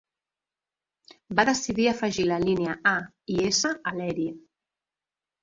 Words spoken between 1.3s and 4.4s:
Va decidir afegir la línia A i S a l'Erie.